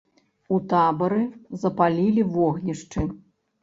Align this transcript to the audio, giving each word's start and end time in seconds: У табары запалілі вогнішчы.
У 0.55 0.57
табары 0.71 1.21
запалілі 1.67 2.29
вогнішчы. 2.35 3.11